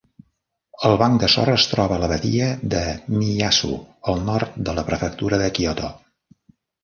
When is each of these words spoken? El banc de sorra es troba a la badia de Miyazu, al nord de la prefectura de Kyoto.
El 0.87 0.95
banc 1.01 1.19
de 1.23 1.27
sorra 1.33 1.57
es 1.57 1.65
troba 1.73 1.97
a 1.99 2.01
la 2.03 2.07
badia 2.11 2.47
de 2.71 2.81
Miyazu, 3.17 3.71
al 4.13 4.25
nord 4.31 4.57
de 4.69 4.75
la 4.79 4.87
prefectura 4.87 5.39
de 5.45 5.51
Kyoto. 5.59 5.91